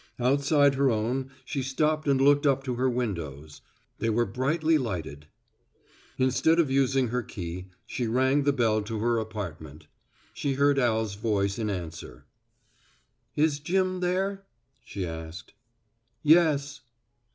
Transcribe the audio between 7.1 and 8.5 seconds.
key, she rang